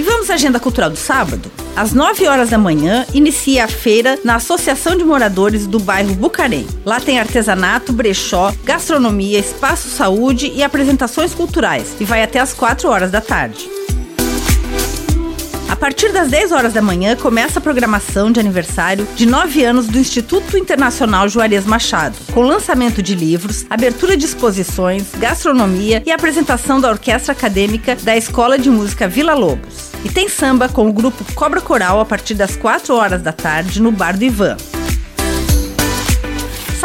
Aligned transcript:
E 0.00 0.02
vamos 0.02 0.30
à 0.30 0.34
agenda 0.34 0.58
cultural 0.58 0.88
do 0.88 0.96
sábado? 0.96 1.52
Às 1.76 1.92
9 1.92 2.26
horas 2.26 2.48
da 2.48 2.56
manhã, 2.56 3.04
inicia 3.12 3.66
a 3.66 3.68
feira 3.68 4.18
na 4.24 4.36
Associação 4.36 4.96
de 4.96 5.04
Moradores 5.04 5.66
do 5.66 5.78
bairro 5.78 6.14
Bucarém. 6.14 6.66
Lá 6.86 6.98
tem 6.98 7.20
artesanato, 7.20 7.92
brechó, 7.92 8.50
gastronomia, 8.64 9.38
espaço 9.38 9.90
saúde 9.90 10.50
e 10.54 10.62
apresentações 10.62 11.34
culturais. 11.34 11.94
E 12.00 12.04
vai 12.04 12.22
até 12.22 12.40
às 12.40 12.54
4 12.54 12.88
horas 12.88 13.10
da 13.10 13.20
tarde. 13.20 13.68
A 15.70 15.76
partir 15.76 16.12
das 16.12 16.28
10 16.28 16.50
horas 16.50 16.72
da 16.72 16.82
manhã 16.82 17.14
começa 17.14 17.60
a 17.60 17.62
programação 17.62 18.32
de 18.32 18.40
aniversário 18.40 19.06
de 19.14 19.24
9 19.24 19.64
anos 19.64 19.86
do 19.86 19.98
Instituto 19.98 20.58
Internacional 20.58 21.28
Juarez 21.28 21.64
Machado, 21.64 22.16
com 22.34 22.42
lançamento 22.42 23.00
de 23.00 23.14
livros, 23.14 23.64
abertura 23.70 24.16
de 24.16 24.24
exposições, 24.24 25.06
gastronomia 25.16 26.02
e 26.04 26.10
apresentação 26.10 26.80
da 26.80 26.90
Orquestra 26.90 27.32
Acadêmica 27.32 27.94
da 27.94 28.16
Escola 28.16 28.58
de 28.58 28.68
Música 28.68 29.06
Vila 29.06 29.32
Lobos. 29.32 29.92
E 30.04 30.08
tem 30.08 30.28
samba 30.28 30.68
com 30.68 30.88
o 30.88 30.92
grupo 30.92 31.24
Cobra 31.34 31.60
Coral 31.60 32.00
a 32.00 32.04
partir 32.04 32.34
das 32.34 32.56
4 32.56 32.92
horas 32.92 33.22
da 33.22 33.32
tarde 33.32 33.80
no 33.80 33.92
Bar 33.92 34.18
do 34.18 34.24
Ivan. 34.24 34.56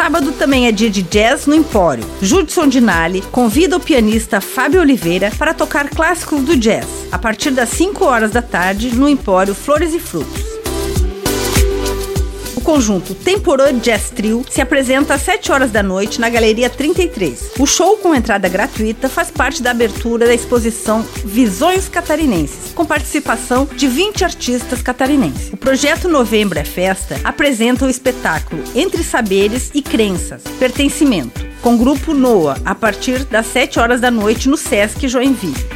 Sábado 0.06 0.30
também 0.30 0.68
é 0.68 0.70
dia 0.70 0.88
de 0.88 1.02
jazz 1.02 1.46
no 1.46 1.54
Empório. 1.56 2.04
Judson 2.22 2.68
Dinali 2.68 3.22
convida 3.32 3.76
o 3.76 3.80
pianista 3.80 4.40
Fábio 4.40 4.80
Oliveira 4.80 5.32
para 5.36 5.52
tocar 5.52 5.90
clássicos 5.90 6.42
do 6.42 6.56
jazz, 6.56 6.86
a 7.10 7.18
partir 7.18 7.50
das 7.50 7.70
5 7.70 8.04
horas 8.04 8.30
da 8.30 8.40
tarde 8.40 8.94
no 8.94 9.08
Empório 9.08 9.52
Flores 9.52 9.92
e 9.92 9.98
Frutos 9.98 10.45
conjunto 12.66 13.14
Temporã 13.14 13.72
Jazz 13.78 14.10
Trio 14.10 14.44
se 14.50 14.60
apresenta 14.60 15.14
às 15.14 15.22
7 15.22 15.52
horas 15.52 15.70
da 15.70 15.84
noite 15.84 16.20
na 16.20 16.28
Galeria 16.28 16.68
33. 16.68 17.52
O 17.60 17.64
show 17.64 17.96
com 17.98 18.12
entrada 18.12 18.48
gratuita 18.48 19.08
faz 19.08 19.30
parte 19.30 19.62
da 19.62 19.70
abertura 19.70 20.26
da 20.26 20.34
exposição 20.34 21.06
Visões 21.24 21.88
Catarinenses, 21.88 22.72
com 22.74 22.84
participação 22.84 23.66
de 23.66 23.86
20 23.86 24.24
artistas 24.24 24.82
catarinenses. 24.82 25.52
O 25.52 25.56
projeto 25.56 26.08
Novembro 26.08 26.58
é 26.58 26.64
Festa 26.64 27.20
apresenta 27.22 27.84
o 27.84 27.88
espetáculo 27.88 28.64
Entre 28.74 29.04
Saberes 29.04 29.70
e 29.72 29.80
Crenças, 29.80 30.42
Pertencimento, 30.58 31.46
com 31.62 31.76
o 31.76 31.78
grupo 31.78 32.12
Noa, 32.12 32.58
a 32.64 32.74
partir 32.74 33.24
das 33.26 33.46
7 33.46 33.78
horas 33.78 34.00
da 34.00 34.10
noite 34.10 34.48
no 34.48 34.56
Sesc 34.56 35.06
Joinville. 35.06 35.75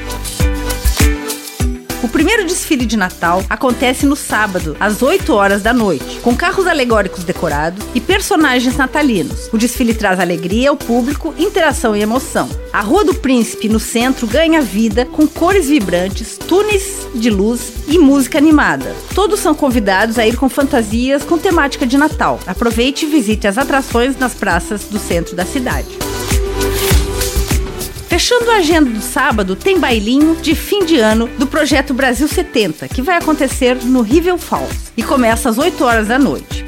O 2.02 2.08
primeiro 2.08 2.46
desfile 2.46 2.86
de 2.86 2.96
Natal 2.96 3.44
acontece 3.50 4.06
no 4.06 4.16
sábado, 4.16 4.74
às 4.80 5.02
8 5.02 5.34
horas 5.34 5.60
da 5.60 5.74
noite, 5.74 6.18
com 6.20 6.34
carros 6.34 6.66
alegóricos 6.66 7.24
decorados 7.24 7.84
e 7.94 8.00
personagens 8.00 8.74
natalinos. 8.74 9.50
O 9.52 9.58
desfile 9.58 9.92
traz 9.92 10.18
alegria 10.18 10.70
ao 10.70 10.76
público, 10.76 11.34
interação 11.38 11.94
e 11.94 12.00
emoção. 12.00 12.48
A 12.72 12.80
Rua 12.80 13.04
do 13.04 13.14
Príncipe, 13.14 13.68
no 13.68 13.78
centro, 13.78 14.26
ganha 14.26 14.62
vida 14.62 15.04
com 15.04 15.26
cores 15.26 15.68
vibrantes, 15.68 16.38
túneis 16.38 17.06
de 17.14 17.28
luz 17.28 17.72
e 17.86 17.98
música 17.98 18.38
animada. 18.38 18.96
Todos 19.14 19.38
são 19.38 19.54
convidados 19.54 20.18
a 20.18 20.26
ir 20.26 20.36
com 20.36 20.48
fantasias 20.48 21.22
com 21.22 21.36
temática 21.36 21.86
de 21.86 21.98
Natal. 21.98 22.40
Aproveite 22.46 23.04
e 23.04 23.10
visite 23.10 23.46
as 23.46 23.58
atrações 23.58 24.16
nas 24.16 24.32
praças 24.32 24.84
do 24.84 24.98
centro 24.98 25.36
da 25.36 25.44
cidade. 25.44 25.98
Fechando 28.20 28.50
a 28.50 28.56
agenda 28.56 28.90
do 28.90 29.00
sábado, 29.00 29.56
tem 29.56 29.80
bailinho 29.80 30.36
de 30.36 30.54
fim 30.54 30.84
de 30.84 30.98
ano 30.98 31.26
do 31.38 31.46
projeto 31.46 31.94
Brasil 31.94 32.28
70, 32.28 32.86
que 32.86 33.00
vai 33.00 33.16
acontecer 33.16 33.76
no 33.76 34.02
Rivel 34.02 34.36
Falls 34.36 34.92
e 34.94 35.02
começa 35.02 35.48
às 35.48 35.56
8 35.56 35.82
horas 35.82 36.08
da 36.08 36.18
noite. 36.18 36.66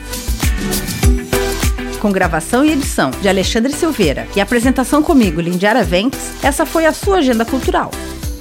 Com 2.01 2.11
gravação 2.11 2.65
e 2.65 2.73
edição 2.73 3.11
de 3.11 3.29
Alexandre 3.29 3.71
Silveira 3.71 4.27
e 4.35 4.41
apresentação 4.41 5.03
comigo, 5.03 5.43
Lindiara 5.43 5.85
Ventes, 5.85 6.43
essa 6.43 6.65
foi 6.65 6.87
a 6.87 6.93
sua 6.93 7.19
agenda 7.19 7.45
cultural. 7.45 7.91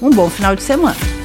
Um 0.01 0.09
bom 0.09 0.29
final 0.29 0.55
de 0.55 0.63
semana. 0.63 1.20